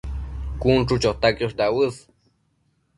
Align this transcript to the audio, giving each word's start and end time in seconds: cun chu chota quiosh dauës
cun 0.61 0.79
chu 0.87 0.95
chota 1.03 1.33
quiosh 1.37 1.57
dauës 1.63 2.03